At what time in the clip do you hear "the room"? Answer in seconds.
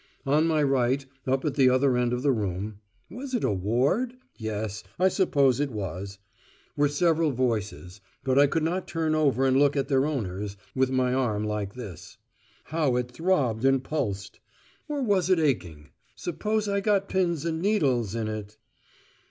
2.23-2.79